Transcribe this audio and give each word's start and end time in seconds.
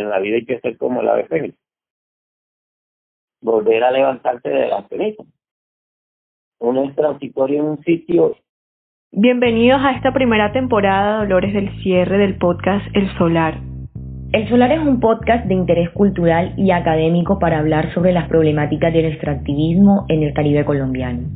en 0.00 0.10
la 0.10 0.18
vida 0.18 0.36
hay 0.36 0.44
que 0.44 0.60
ser 0.60 0.76
como 0.76 1.02
la 1.02 1.14
ave 1.14 1.54
Volver 3.42 3.84
a 3.84 3.90
levantarse 3.90 4.48
de 4.48 4.68
la 4.68 4.86
ceniza. 4.88 5.22
Uno 6.58 6.84
es 6.84 6.94
transitorio 6.94 7.60
en 7.60 7.64
un 7.66 7.82
sitio. 7.84 8.36
Bienvenidos 9.12 9.80
a 9.82 9.92
esta 9.92 10.12
primera 10.12 10.52
temporada, 10.52 11.18
Dolores 11.18 11.54
del 11.54 11.82
cierre 11.82 12.18
del 12.18 12.36
podcast 12.36 12.84
El 12.94 13.08
Solar. 13.16 13.58
El 14.32 14.48
Solar 14.48 14.70
es 14.72 14.80
un 14.80 15.00
podcast 15.00 15.46
de 15.46 15.54
interés 15.54 15.90
cultural 15.90 16.54
y 16.56 16.70
académico 16.70 17.38
para 17.38 17.58
hablar 17.58 17.92
sobre 17.94 18.12
las 18.12 18.28
problemáticas 18.28 18.92
del 18.92 19.06
extractivismo 19.06 20.04
en 20.08 20.22
el 20.22 20.34
Caribe 20.34 20.64
colombiano. 20.64 21.28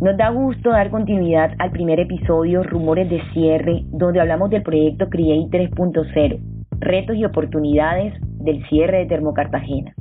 Nos 0.00 0.16
da 0.16 0.30
gusto 0.30 0.70
dar 0.70 0.90
continuidad 0.90 1.52
al 1.58 1.70
primer 1.70 1.98
episodio 2.00 2.62
Rumores 2.62 3.08
de 3.08 3.22
Cierre, 3.32 3.82
donde 3.86 4.20
hablamos 4.20 4.50
del 4.50 4.62
proyecto 4.62 5.08
Create 5.08 5.70
3.0, 5.70 6.61
retos 6.82 7.16
y 7.16 7.24
oportunidades 7.24 8.12
del 8.40 8.66
cierre 8.68 8.98
de 8.98 9.06
Termocartagena, 9.06 9.94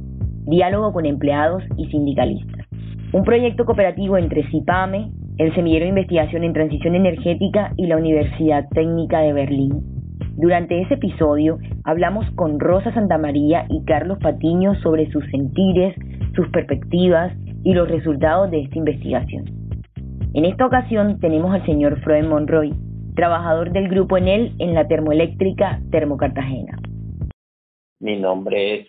diálogo 0.47 0.91
con 0.93 1.05
empleados 1.05 1.63
y 1.77 1.85
sindicalistas. 1.87 2.65
Un 3.13 3.23
proyecto 3.23 3.65
cooperativo 3.65 4.17
entre 4.17 4.47
CIPAME, 4.49 5.11
el 5.37 5.53
Semillero 5.53 5.85
de 5.85 5.89
Investigación 5.89 6.43
en 6.43 6.53
Transición 6.53 6.95
Energética 6.95 7.71
y 7.77 7.85
la 7.85 7.97
Universidad 7.97 8.67
Técnica 8.69 9.19
de 9.19 9.33
Berlín. 9.33 9.83
Durante 10.37 10.81
ese 10.81 10.95
episodio 10.95 11.59
hablamos 11.83 12.25
con 12.31 12.59
Rosa 12.59 12.91
Santamaría 12.93 13.65
y 13.69 13.83
Carlos 13.85 14.17
Patiño 14.19 14.73
sobre 14.81 15.09
sus 15.11 15.23
sentires, 15.29 15.95
sus 16.35 16.49
perspectivas 16.49 17.31
y 17.63 17.73
los 17.73 17.87
resultados 17.89 18.49
de 18.49 18.61
esta 18.61 18.77
investigación. 18.79 19.45
En 20.33 20.45
esta 20.45 20.65
ocasión 20.65 21.19
tenemos 21.19 21.53
al 21.53 21.65
señor 21.65 21.99
Froen 22.01 22.27
Monroy, 22.27 22.73
trabajador 23.21 23.71
del 23.71 23.87
grupo 23.87 24.17
Enel 24.17 24.55
en 24.57 24.73
la 24.73 24.87
termoeléctrica 24.87 25.79
Termocartagena. 25.91 26.79
Mi 27.99 28.19
nombre 28.19 28.79
es 28.79 28.87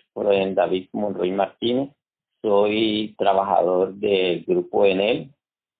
David 0.55 0.87
Monroy 0.91 1.31
Martínez, 1.31 1.91
soy 2.41 3.13
trabajador 3.15 3.93
del 3.93 4.43
grupo 4.45 4.87
Enel 4.87 5.29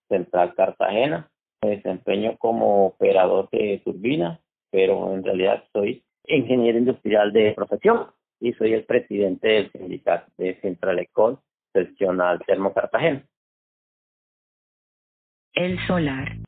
Central 0.08 0.54
Cartagena. 0.54 1.28
Me 1.62 1.70
desempeño 1.70 2.36
como 2.38 2.86
operador 2.86 3.48
de 3.50 3.82
turbinas, 3.84 4.38
pero 4.70 5.12
en 5.12 5.24
realidad 5.24 5.64
soy 5.72 6.04
ingeniero 6.28 6.78
industrial 6.78 7.32
de 7.32 7.54
profesión 7.54 8.06
y 8.38 8.52
soy 8.52 8.74
el 8.74 8.84
presidente 8.84 9.48
del 9.48 9.72
sindicato 9.72 10.30
de 10.38 10.60
Central 10.60 11.00
Ecol 11.00 11.40
seccional 11.72 12.38
Termocartagena 12.46 13.24
el 15.54 15.78
solar. 15.86 16.43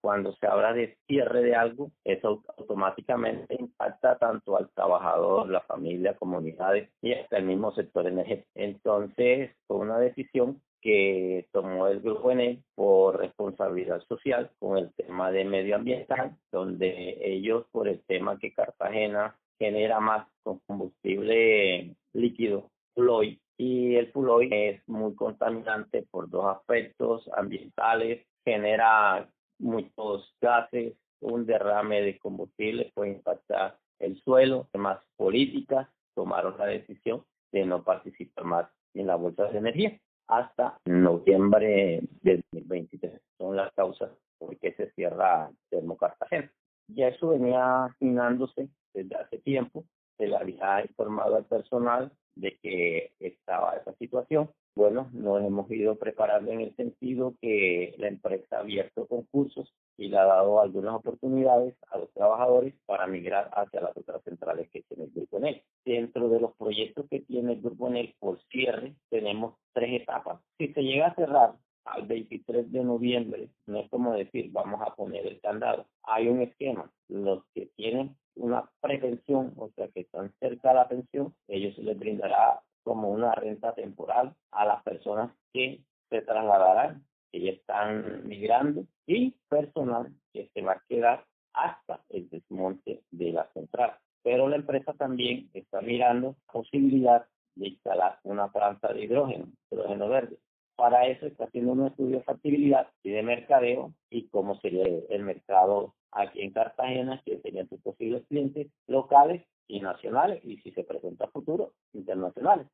Cuando 0.00 0.32
se 0.32 0.46
habla 0.46 0.72
de 0.72 0.96
cierre 1.06 1.42
de 1.42 1.54
algo, 1.54 1.90
eso 2.04 2.42
automáticamente 2.56 3.56
impacta 3.58 4.16
tanto 4.18 4.56
al 4.56 4.70
trabajador, 4.70 5.48
la 5.48 5.60
familia, 5.62 6.16
comunidades 6.16 6.90
y 7.02 7.12
hasta 7.12 7.36
el 7.36 7.44
mismo 7.44 7.72
sector 7.72 8.06
energético. 8.06 8.48
Entonces, 8.54 9.50
fue 9.66 9.76
una 9.78 9.98
decisión 9.98 10.62
que 10.80 11.46
tomó 11.52 11.88
el 11.88 12.00
grupo 12.00 12.30
ENE 12.30 12.62
por 12.74 13.18
responsabilidad 13.18 14.00
social 14.08 14.50
con 14.58 14.78
el 14.78 14.92
tema 14.94 15.30
de 15.30 15.44
medioambiental, 15.44 16.36
donde 16.50 17.18
ellos 17.20 17.66
por 17.70 17.86
el 17.86 18.00
tema 18.06 18.38
que 18.38 18.54
Cartagena 18.54 19.36
genera 19.58 20.00
más 20.00 20.26
combustible 20.66 21.94
líquido, 22.14 22.70
fluid, 22.94 23.38
y 23.58 23.96
el 23.96 24.10
fuloy 24.10 24.48
es 24.50 24.88
muy 24.88 25.14
contaminante 25.14 26.06
por 26.10 26.30
dos 26.30 26.46
aspectos 26.56 27.28
ambientales, 27.36 28.26
genera 28.42 29.28
muchos 29.60 30.34
gases, 30.40 30.94
un 31.20 31.46
derrame 31.46 32.02
de 32.02 32.18
combustible 32.18 32.90
puede 32.94 33.12
impactar 33.12 33.78
el 33.98 34.20
suelo, 34.22 34.68
además 34.72 34.98
políticas 35.16 35.88
tomaron 36.14 36.56
la 36.58 36.66
decisión 36.66 37.24
de 37.52 37.64
no 37.66 37.84
participar 37.84 38.44
más 38.44 38.70
en 38.94 39.06
la 39.06 39.16
bolsa 39.16 39.44
de 39.44 39.58
energía 39.58 40.00
hasta 40.26 40.78
noviembre 40.86 42.00
del 42.22 42.42
2023. 42.52 43.20
Son 43.38 43.56
las 43.56 43.72
causas 43.74 44.10
por 44.38 44.56
qué 44.58 44.72
se 44.72 44.90
cierra 44.92 45.50
Termocartagena. 45.68 46.50
Ya 46.88 47.08
eso 47.08 47.28
venía 47.28 47.88
finándose 47.98 48.68
desde 48.94 49.14
hace 49.16 49.38
tiempo, 49.38 49.84
se 50.16 50.26
le 50.26 50.36
había 50.36 50.82
informado 50.82 51.36
al 51.36 51.44
personal 51.44 52.12
de 52.34 52.58
que 52.58 53.12
estaba 53.20 53.76
esa 53.76 53.92
situación. 53.94 54.50
Bueno, 54.80 55.10
nos 55.12 55.44
hemos 55.44 55.70
ido 55.70 55.96
preparando 55.96 56.52
en 56.52 56.62
el 56.62 56.74
sentido 56.74 57.34
que 57.42 57.94
la 57.98 58.08
empresa 58.08 58.56
ha 58.56 58.60
abierto 58.60 59.06
concursos 59.06 59.70
y 59.98 60.08
le 60.08 60.16
ha 60.16 60.24
dado 60.24 60.58
algunas 60.58 60.94
oportunidades 60.94 61.76
a 61.90 61.98
los 61.98 62.10
trabajadores 62.14 62.72
para 62.86 63.06
migrar 63.06 63.50
hacia 63.52 63.82
las 63.82 63.94
otras 63.94 64.22
centrales 64.24 64.70
que 64.70 64.80
tiene 64.84 65.04
el 65.04 65.10
Grupo 65.10 65.36
ENEL. 65.36 65.62
Dentro 65.84 66.30
de 66.30 66.40
los 66.40 66.56
proyectos 66.56 67.06
que 67.10 67.20
tiene 67.20 67.52
el 67.52 67.60
Grupo 67.60 67.88
ENEL 67.88 68.14
por 68.18 68.40
cierre, 68.48 68.94
tenemos 69.10 69.56
tres 69.74 70.00
etapas. 70.00 70.40
Si 70.56 70.72
se 70.72 70.82
llega 70.82 71.08
a 71.08 71.14
cerrar 71.14 71.52
al 71.84 72.06
23 72.06 72.72
de 72.72 72.82
noviembre, 72.82 73.50
no 73.66 73.80
es 73.80 73.90
como 73.90 74.14
decir, 74.14 74.48
vamos 74.50 74.80
a 74.80 74.94
poner 74.94 75.26
el 75.26 75.42
candado. 75.42 75.84
Hay 76.04 76.26
un 76.26 76.40
esquema. 76.40 76.90
Los 77.06 77.44
que 77.52 77.66
tienen 77.76 78.16
una 78.34 78.70
prevención, 78.80 79.52
o 79.58 79.68
sea, 79.76 79.88
que 79.88 80.00
están 80.00 80.32
cerca 80.40 80.70
de 80.70 80.74
la 80.74 80.88
pensión, 80.88 81.34
ellos 81.48 81.76
les 81.76 81.98
brindará 81.98 82.62
como 82.82 83.10
una 83.10 83.34
renta 83.34 83.74
temporal 83.74 84.34
a 84.52 84.64
las 84.64 84.82
personas 84.82 85.32
que 85.52 85.82
se 86.08 86.22
trasladarán, 86.22 87.04
que 87.30 87.40
ya 87.40 87.50
están 87.52 88.26
migrando, 88.26 88.84
y 89.06 89.36
personal 89.48 90.12
que 90.32 90.50
se 90.52 90.62
va 90.62 90.72
a 90.72 90.82
quedar 90.88 91.24
hasta 91.52 92.00
el 92.08 92.28
desmonte 92.28 93.02
de 93.10 93.32
la 93.32 93.46
central. 93.52 93.96
Pero 94.22 94.48
la 94.48 94.56
empresa 94.56 94.92
también 94.94 95.50
está 95.54 95.80
mirando 95.80 96.36
posibilidad 96.52 97.26
de 97.54 97.68
instalar 97.68 98.18
una 98.24 98.52
planta 98.52 98.92
de 98.92 99.04
hidrógeno, 99.04 99.48
hidrógeno 99.70 100.08
verde. 100.08 100.38
Para 100.76 101.06
eso 101.06 101.26
está 101.26 101.44
haciendo 101.44 101.72
un 101.72 101.86
estudio 101.86 102.18
de 102.18 102.24
factibilidad 102.24 102.88
y 103.02 103.10
de 103.10 103.22
mercadeo 103.22 103.92
y 104.08 104.28
cómo 104.28 104.58
sería 104.60 104.84
el 105.10 105.22
mercado 105.22 105.94
aquí 106.12 106.40
en 106.42 106.52
Cartagena, 106.52 107.20
que 107.24 107.40
serían 107.40 107.68
sus 107.68 107.80
posibles 107.80 108.24
clientes 108.28 108.68
locales 108.86 109.44
y 109.68 109.80
nacionales, 109.80 110.44
y 110.44 110.56
si 110.58 110.72
se 110.72 110.84
presenta 110.84 111.26
a 111.26 111.30
futuro, 111.30 111.72
internacionales. 112.10 112.66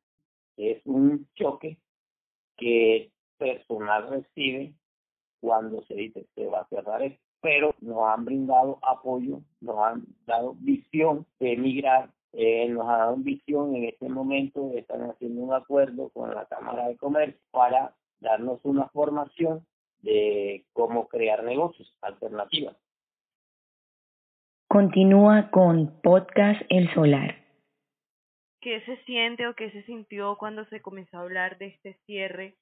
Es 0.57 0.81
un 0.85 1.27
choque 1.35 1.77
que 2.57 3.11
personal 3.37 4.09
recibe 4.09 4.73
cuando 5.39 5.83
se 5.83 5.93
dice 5.93 6.25
se 6.33 6.47
va 6.47 6.61
a 6.61 6.67
cerrar 6.67 7.03
esto, 7.03 7.21
pero 7.41 7.75
nos 7.81 8.09
han 8.09 8.25
brindado 8.25 8.79
apoyo, 8.81 9.41
nos 9.61 9.77
han 9.77 10.05
dado 10.25 10.55
visión 10.59 11.27
de 11.39 11.53
emigrar, 11.53 12.09
eh, 12.33 12.67
nos 12.69 12.87
han 12.87 12.97
dado 12.99 13.15
visión 13.17 13.75
en 13.75 13.85
este 13.85 14.09
momento, 14.09 14.71
están 14.73 15.03
haciendo 15.03 15.41
un 15.41 15.53
acuerdo 15.53 16.09
con 16.09 16.33
la 16.33 16.45
Cámara 16.45 16.87
de 16.87 16.97
Comercio 16.97 17.39
para 17.51 17.95
darnos 18.19 18.59
una 18.63 18.87
formación 18.89 19.63
de 20.01 20.65
cómo 20.73 21.07
crear 21.07 21.43
negocios 21.43 21.95
alternativas. 22.01 22.75
Continúa 24.67 25.49
con 25.51 26.01
Podcast 26.01 26.61
El 26.69 26.91
Solar. 26.93 27.46
¿Qué 28.67 28.81
se 28.81 28.97
siente 29.05 29.47
o 29.47 29.55
qué 29.55 29.71
se 29.71 29.81
sintió 29.83 30.37
cuando 30.37 30.65
se 30.65 30.81
comenzó 30.81 31.15
a 31.15 31.21
hablar 31.21 31.57
de 31.57 31.67
este 31.67 31.97
cierre? 32.05 32.57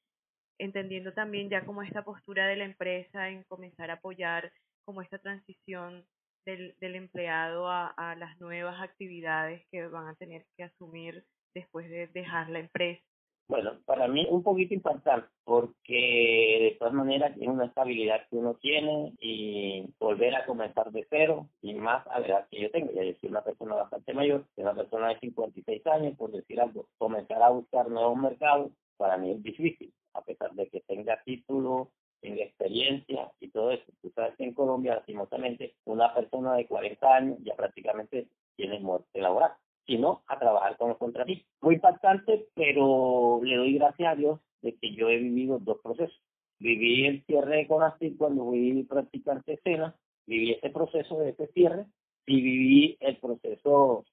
Entendiendo 0.60 1.14
también 1.14 1.50
ya 1.50 1.66
como 1.66 1.82
esta 1.82 2.04
postura 2.04 2.46
de 2.46 2.58
la 2.58 2.66
empresa 2.66 3.30
en 3.30 3.44
comenzar 3.46 3.90
a 3.90 3.96
apoyar 3.96 4.54
como 4.86 5.02
esta 5.02 5.18
transición 5.18 6.06
del, 6.46 6.76
del 6.80 6.94
empleado 6.94 7.68
a, 7.70 7.88
a 7.88 8.14
las 8.14 8.40
nuevas 8.40 8.80
actividades 8.84 9.66
que 9.72 9.88
van 9.88 10.08
a 10.08 10.14
tener 10.14 10.46
que 10.56 10.66
asumir 10.66 11.26
después 11.56 11.90
de 11.90 12.06
dejar 12.06 12.52
la 12.52 12.60
empresa. 12.60 13.02
Bueno, 13.48 13.78
para 13.86 14.08
mí 14.08 14.26
un 14.30 14.42
poquito 14.42 14.74
impactante 14.74 15.28
porque 15.44 16.58
de 16.62 16.76
todas 16.80 16.94
maneras 16.96 17.38
es 17.40 17.48
una 17.48 17.66
estabilidad 17.66 18.28
que 18.28 18.38
uno 18.38 18.56
tiene 18.56 19.14
y 19.20 19.88
volver 20.00 20.36
a 20.36 20.48
comenzar 20.48 20.92
de 20.92 21.06
cero 21.12 21.48
y 21.62 21.76
más 21.76 22.08
a 22.08 22.20
la 22.20 22.28
edad 22.28 22.48
que 22.50 22.62
yo 22.62 22.72
tengo. 22.72 22.92
Ya 22.92 23.04
yo 23.04 23.14
soy 23.22 23.30
una 23.30 23.44
persona 23.44 23.76
bastante 23.76 24.14
mayor, 24.16 24.46
soy 24.56 24.64
una 24.64 24.74
persona 24.74 25.10
de 25.10 25.20
56 25.20 25.86
años, 25.88 26.18
por 26.18 26.32
decir 26.32 26.60
algo, 26.60 26.88
comenzar 26.98 27.44
a 27.44 27.50
buscar 27.50 27.88
nuevos 27.90 28.18
mercados 28.18 28.72
para 28.98 29.18
mí 29.18 29.32
es 29.32 29.44
difícil, 29.44 29.94
a 30.14 30.22
pesar 30.24 30.52
de 30.54 30.68
que 30.70 30.82
tenga 30.82 31.22
título, 31.24 31.92
tenga 32.22 32.44
experiencia 32.44 33.32
y 33.40 33.50
todo 33.50 33.72
eso. 33.72 33.92
Tú 34.02 34.12
sabes 34.16 34.36
que 34.38 34.46
en 34.46 34.54
Colombia, 34.56 34.96
lastimosamente, 34.96 35.76
una 35.86 36.14
persona 36.16 36.56
de 36.56 36.66
40 36.66 37.16
años 37.16 37.38
ya 37.44 37.56
prácticamente 37.56 38.28
tiene 38.56 38.80
muerte 38.80 39.20
laboral 39.22 39.52
sino 39.86 40.24
a 40.28 40.40
trabajar 40.40 40.78
con 40.78 40.90
los 40.90 40.98
contratistas. 40.98 41.48
Muy 41.62 41.76
impactante, 41.76 42.48
pero 42.56 43.40
le 43.44 43.56
doy 43.56 43.74
gracias 43.76 44.12
a 44.12 44.16
Dios 44.16 44.40
de 44.62 44.76
que 44.76 44.94
yo 44.96 45.10
he 45.10 45.18
vivido 45.18 45.60
dos 45.60 45.80
procesos. 45.82 46.20
Viví 46.60 47.06
el 47.06 47.24
cierre 47.26 47.58
de 47.58 47.68
Conastir 47.68 48.18
cuando 48.18 48.46
fui 48.46 48.84
practicante 48.84 49.54
escena, 49.54 49.96
viví 50.26 50.54
ese 50.54 50.70
proceso 50.70 51.20
de 51.20 51.30
ese 51.30 51.48
cierre 51.48 51.86
y 52.26 52.42
viví 52.42 52.98
el 53.00 53.18
proceso 53.18 54.06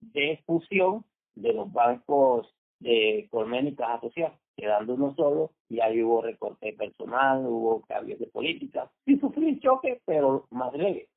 de 0.00 0.42
fusión 0.46 1.04
de 1.34 1.52
los 1.52 1.72
bancos 1.72 2.52
de 2.80 3.28
Colmen 3.30 3.68
y. 3.68 3.76
quedando 4.60 4.94
uno 4.94 5.14
solo, 5.14 5.50
y 5.68 5.80
ahí 5.80 6.02
hubo 6.02 6.22
recorte 6.22 6.72
personal, 6.74 7.44
hubo 7.46 7.82
cambios 7.88 8.18
de 8.18 8.26
política. 8.26 8.90
Sí 9.06 9.18
sufrí 9.18 9.58
choque, 9.60 10.00
pero 10.04 10.46
más 10.50 10.72
leve. 10.74 11.08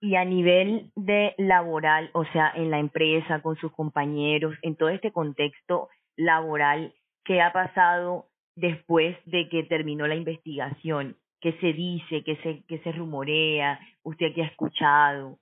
y 0.00 0.14
a 0.16 0.24
nivel 0.24 0.90
de 0.96 1.34
laboral, 1.38 2.10
o 2.14 2.24
sea, 2.24 2.52
en 2.54 2.70
la 2.70 2.78
empresa, 2.78 3.42
con 3.42 3.56
sus 3.56 3.72
compañeros, 3.72 4.54
en 4.62 4.76
todo 4.76 4.88
este 4.88 5.12
contexto 5.12 5.88
laboral, 6.16 6.94
¿qué 7.24 7.42
ha 7.42 7.52
pasado 7.52 8.26
después 8.56 9.16
de 9.26 9.48
que 9.48 9.64
terminó 9.64 10.06
la 10.06 10.16
investigación? 10.16 11.16
¿Qué 11.40 11.52
se 11.60 11.72
dice? 11.74 12.24
¿Qué 12.24 12.36
se, 12.36 12.62
qué 12.66 12.78
se 12.78 12.92
rumorea? 12.92 13.78
¿Usted 14.02 14.32
qué 14.34 14.42
ha 14.42 14.46
escuchado? 14.46 15.38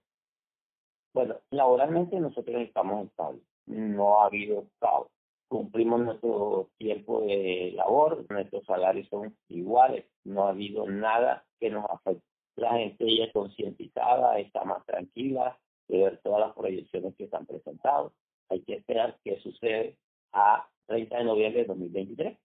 Bueno, 1.14 1.36
laboralmente 1.50 2.19
nosotros 2.19 2.62
estamos 2.62 3.06
estables. 3.06 3.42
No 3.66 4.20
ha 4.20 4.26
habido 4.26 4.64
caos 4.80 5.06
cumplimos 5.52 6.00
nuestro 6.00 6.70
tiempo 6.78 7.20
de 7.20 7.72
labor, 7.76 8.25
nuestros 8.31 8.64
salarios 8.64 9.06
son 9.08 9.37
iguales, 9.49 10.06
no 10.25 10.44
ha 10.44 10.49
habido 10.49 10.88
nada 10.88 11.44
que 11.60 11.69
nos 11.69 11.84
afecte. 11.90 12.25
La 12.56 12.72
gente 12.78 13.04
ya 13.14 13.25
es 13.25 13.32
concientizada, 13.34 14.38
está 14.38 14.64
más 14.64 14.82
tranquila 14.87 15.58
de 15.88 15.99
ver 15.99 16.20
todas 16.25 16.40
las 16.40 16.56
proyecciones 16.56 17.14
que 17.16 17.25
están 17.25 17.44
presentadas. 17.44 18.12
Hay 18.49 18.62
que 18.62 18.76
esperar 18.76 19.19
qué 19.22 19.38
sucede 19.40 19.99
a 20.32 20.66
30 20.87 21.19
de 21.19 21.25
noviembre 21.25 21.60
de 21.60 21.69
2023. 21.69 22.38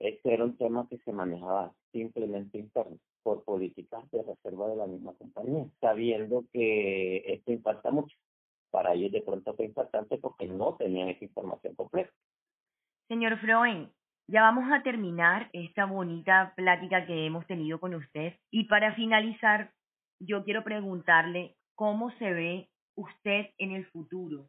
Este 0.00 0.34
era 0.34 0.44
un 0.44 0.58
tema 0.58 0.86
que 0.90 0.98
se 0.98 1.12
manejaba 1.12 1.72
simplemente 1.90 2.58
interno 2.58 2.98
por 3.22 3.44
políticas 3.44 4.10
de 4.10 4.24
reserva 4.24 4.68
de 4.68 4.76
la 4.76 4.86
misma 4.86 5.14
compañía, 5.14 5.64
sabiendo 5.80 6.44
que 6.52 7.22
esto 7.32 7.50
impacta 7.50 7.90
mucho. 7.90 8.14
Para 8.70 8.94
ellos 8.94 9.12
de 9.12 9.22
pronto 9.22 9.54
fue 9.54 9.66
impactante 9.66 10.18
porque 10.18 10.46
no 10.46 10.76
tenían 10.76 11.08
esa 11.08 11.24
información 11.24 11.74
completa. 11.74 11.91
Señor 13.22 13.38
Freuen, 13.38 13.88
ya 14.26 14.42
vamos 14.42 14.64
a 14.72 14.82
terminar 14.82 15.48
esta 15.52 15.84
bonita 15.84 16.54
plática 16.56 17.06
que 17.06 17.24
hemos 17.24 17.46
tenido 17.46 17.78
con 17.78 17.94
usted 17.94 18.32
y 18.50 18.64
para 18.64 18.96
finalizar, 18.96 19.70
yo 20.18 20.42
quiero 20.42 20.64
preguntarle 20.64 21.54
cómo 21.76 22.10
se 22.18 22.32
ve 22.32 22.68
usted 22.96 23.50
en 23.58 23.70
el 23.70 23.86
futuro. 23.86 24.48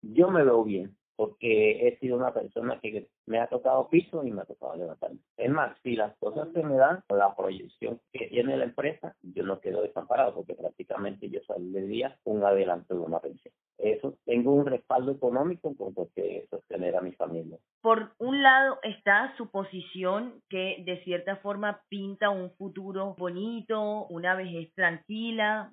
Yo 0.00 0.30
me 0.30 0.42
veo 0.42 0.64
bien 0.64 0.96
porque 1.16 1.86
he 1.86 1.98
sido 1.98 2.16
una 2.16 2.32
persona 2.32 2.80
que 2.80 3.08
me 3.26 3.40
ha 3.40 3.46
tocado 3.46 3.90
piso 3.90 4.24
y 4.24 4.32
me 4.32 4.40
ha 4.40 4.46
tocado 4.46 4.74
levantarme. 4.74 5.20
Es 5.36 5.50
más, 5.50 5.76
si 5.82 5.94
las 5.94 6.16
cosas 6.16 6.48
se 6.54 6.62
me 6.62 6.76
dan, 6.76 7.04
la 7.10 7.36
proyección 7.36 8.00
que 8.10 8.28
tiene 8.28 8.56
la 8.56 8.64
empresa, 8.64 9.14
yo 9.20 9.42
no 9.42 9.60
quedo 9.60 9.82
desamparado 9.82 10.34
porque 10.34 10.54
prácticamente 10.54 11.28
yo 11.28 11.40
día 11.58 12.18
un 12.24 12.42
adelanto 12.42 12.94
de 12.94 13.00
una 13.00 13.20
pensión. 13.20 13.52
Eso, 13.76 14.16
tengo 14.24 14.54
un 14.54 14.64
respaldo 14.64 15.12
económico 15.12 15.74
con 15.76 15.92
que 16.14 16.46
sostener 16.48 16.96
a 16.96 17.02
mi 17.02 17.12
familia. 17.12 17.58
Por 17.84 18.14
un 18.18 18.42
lado 18.42 18.78
está 18.82 19.36
su 19.36 19.50
posición 19.50 20.40
que 20.48 20.82
de 20.86 21.04
cierta 21.04 21.36
forma 21.36 21.82
pinta 21.90 22.30
un 22.30 22.50
futuro 22.56 23.14
bonito, 23.18 24.06
una 24.06 24.34
vejez 24.34 24.72
tranquila, 24.72 25.70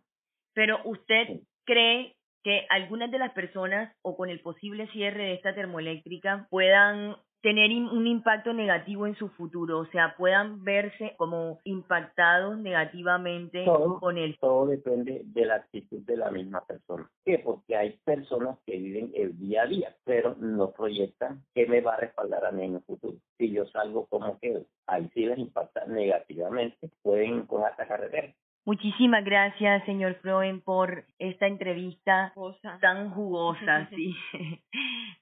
pero 0.54 0.82
usted 0.84 1.40
cree 1.66 2.18
que 2.44 2.68
algunas 2.70 3.12
de 3.12 3.20
las 3.20 3.32
personas 3.32 3.96
o 4.02 4.18
con 4.18 4.30
el 4.30 4.42
posible 4.42 4.92
cierre 4.92 5.24
de 5.24 5.34
esta 5.36 5.56
termoeléctrica 5.56 6.48
puedan 6.50 7.16
tener 7.42 7.72
un 7.72 8.08
impacto 8.08 8.54
negativo 8.54 9.08
en 9.08 9.16
su 9.16 9.30
futuro, 9.30 9.80
o 9.80 9.86
sea, 9.88 10.16
puedan 10.18 10.64
verse 10.64 11.16
como 11.18 11.60
impactados 11.64 12.58
negativamente 12.58 13.66
con 14.00 14.18
el... 14.18 14.38
Todo 14.38 14.68
depende 14.68 15.22
de 15.26 15.46
la 15.46 15.56
actitud 15.56 16.00
de 16.06 16.18
la 16.18 16.30
misma 16.32 16.64
persona. 16.66 17.10
¿Qué? 17.26 17.40
Porque 17.40 17.76
hay 17.76 17.98
personas 18.04 18.58
que 18.66 18.78
viven 18.78 19.12
el 19.16 19.38
día 19.38 19.64
a 19.64 19.68
día, 19.68 19.96
pero 20.04 20.36
no 20.36 20.72
proyectan 20.72 21.44
qué 21.54 21.66
me 21.66 21.82
va 21.82 21.96
a 21.96 22.00
respaldar 22.00 22.46
a 22.46 22.52
mí 22.52 22.64
en 22.64 22.76
el 22.76 22.82
futuro. 22.82 23.18
Si 23.38 23.52
yo 23.52 23.66
salgo 23.66 24.06
como 24.06 24.40
quedo, 24.40 24.66
ahí 24.88 25.10
sí 25.14 25.26
les 25.26 25.40
impacta 25.40 25.86
negativamente, 25.86 26.90
pueden 27.02 27.46
con 27.48 27.64
esta 27.68 27.88
carretera. 27.88 28.34
Muchísimas 28.64 29.26
gracias, 29.26 29.84
señor 29.86 30.16
Froen, 30.22 30.62
por 30.62 31.06
esta 31.18 31.48
entrevista 31.48 32.32
tan 32.80 33.10
jugosa. 33.10 33.90
sí. 33.96 34.16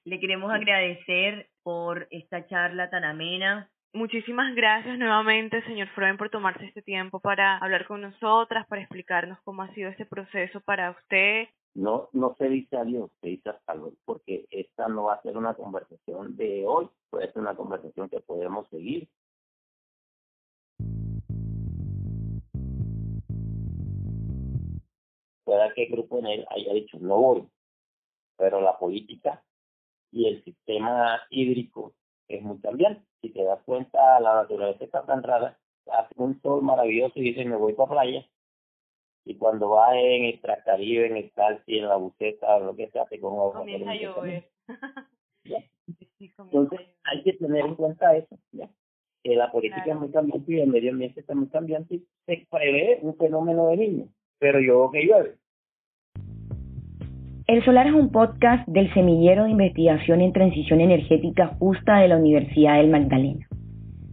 Le 0.04 0.20
queremos 0.20 0.52
agradecer 0.52 1.48
por 1.62 2.06
esta 2.10 2.46
charla 2.46 2.90
tan 2.90 3.04
amena. 3.04 3.70
Muchísimas 3.92 4.54
gracias 4.54 4.98
nuevamente, 4.98 5.62
señor 5.62 5.88
Froen, 5.88 6.16
por 6.16 6.30
tomarse 6.30 6.66
este 6.66 6.82
tiempo 6.82 7.18
para 7.18 7.56
hablar 7.56 7.86
con 7.86 8.02
nosotras, 8.02 8.66
para 8.68 8.82
explicarnos 8.82 9.40
cómo 9.42 9.62
ha 9.62 9.74
sido 9.74 9.90
este 9.90 10.06
proceso 10.06 10.60
para 10.60 10.90
usted. 10.90 11.48
No, 11.74 12.08
no 12.12 12.34
se 12.38 12.48
dice 12.48 12.76
adiós, 12.76 13.10
se 13.20 13.28
dice 13.28 13.50
hasta 13.50 13.74
luego, 13.74 13.96
porque 14.04 14.44
esta 14.50 14.86
no 14.88 15.04
va 15.04 15.14
a 15.14 15.22
ser 15.22 15.36
una 15.36 15.54
conversación 15.54 16.36
de 16.36 16.64
hoy, 16.66 16.88
puede 17.10 17.32
ser 17.32 17.42
una 17.42 17.54
conversación 17.54 18.08
que 18.08 18.20
podemos 18.20 18.68
seguir 18.68 19.08
pueda 25.50 25.74
que 25.74 25.82
el 25.82 25.90
grupo 25.90 26.20
en 26.20 26.26
él 26.26 26.46
haya 26.48 26.72
dicho 26.74 26.96
no 27.00 27.16
voy, 27.16 27.48
pero 28.36 28.60
la 28.60 28.78
política 28.78 29.42
y 30.12 30.28
el 30.28 30.44
sistema 30.44 31.20
hídrico 31.28 31.92
es 32.28 32.40
muy 32.40 32.60
cambiante. 32.60 33.02
Si 33.20 33.30
te 33.30 33.42
das 33.42 33.60
cuenta, 33.64 34.20
la 34.20 34.34
naturaleza 34.36 34.84
está 34.84 35.04
tan 35.04 35.24
rara, 35.24 35.58
hace 35.90 36.14
un 36.16 36.40
sol 36.40 36.62
maravilloso 36.62 37.14
y 37.16 37.22
dice 37.22 37.44
me 37.44 37.56
voy 37.56 37.72
para 37.72 37.90
playa, 37.90 38.24
y 39.24 39.36
cuando 39.36 39.70
va 39.70 39.98
en 39.98 40.26
el 40.26 40.40
Tracaribe, 40.40 41.08
en 41.08 41.16
el 41.16 41.32
Calci, 41.32 41.78
en 41.78 41.88
la 41.88 41.96
buceta, 41.96 42.60
lo 42.60 42.76
que 42.76 42.88
se 42.90 43.00
hace 43.00 43.20
con. 43.20 43.34
Comienza 43.52 43.90
a 43.90 43.94
llover. 43.96 44.48
Entonces 46.20 46.80
hay 47.02 47.22
que 47.24 47.32
tener 47.32 47.64
en 47.64 47.74
cuenta 47.74 48.16
eso, 48.16 48.38
¿ya? 48.52 48.70
que 49.22 49.34
la 49.34 49.50
política 49.50 49.84
es 49.86 49.96
muy 49.96 50.10
cambiante 50.10 50.52
y 50.52 50.60
el 50.60 50.68
medio 50.68 50.92
ambiente 50.92 51.20
está 51.20 51.34
muy 51.34 51.48
cambiante 51.48 51.96
y 51.96 52.06
se 52.26 52.46
prevé 52.50 53.00
un 53.02 53.16
fenómeno 53.16 53.68
de 53.68 53.76
niño, 53.76 54.08
pero 54.38 54.60
yo 54.60 54.78
veo 54.78 54.90
que 54.90 55.02
llueve. 55.02 55.39
El 57.50 57.64
Solar 57.64 57.88
es 57.88 57.94
un 57.94 58.12
podcast 58.12 58.64
del 58.68 58.94
Semillero 58.94 59.42
de 59.42 59.50
Investigación 59.50 60.20
en 60.20 60.32
Transición 60.32 60.80
Energética 60.80 61.48
Justa 61.58 61.98
de 61.98 62.06
la 62.06 62.16
Universidad 62.16 62.76
del 62.76 62.90
Magdalena. 62.90 63.44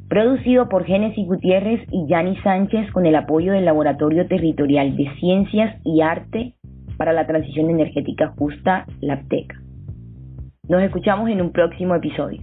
Producido 0.09 0.67
por 0.69 0.85
Génesis 0.85 1.23
Gutiérrez 1.27 1.87
y 1.91 2.07
Yanni 2.07 2.35
Sánchez 2.37 2.91
con 2.91 3.05
el 3.05 3.15
apoyo 3.15 3.53
del 3.53 3.65
Laboratorio 3.65 4.27
Territorial 4.27 4.97
de 4.97 5.07
Ciencias 5.19 5.79
y 5.85 6.01
Arte 6.01 6.55
para 6.97 7.13
la 7.13 7.27
Transición 7.27 7.69
Energética 7.69 8.33
Justa, 8.35 8.87
LAPTECA. 9.01 9.61
Nos 10.67 10.81
escuchamos 10.81 11.29
en 11.29 11.39
un 11.39 11.51
próximo 11.51 11.93
episodio. 11.93 12.41